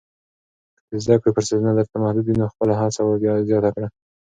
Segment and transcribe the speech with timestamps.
[0.77, 3.01] که د زده کړې فرصتونه درته محدود وي، نو خپله هڅه
[3.49, 3.87] زیاته کړه.